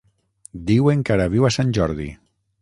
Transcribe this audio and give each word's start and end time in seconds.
Diuen 0.69 1.03
que 1.09 1.15
ara 1.17 1.27
viu 1.35 1.47
a 1.51 1.53
Sant 1.59 1.75
Jordi. 1.81 2.09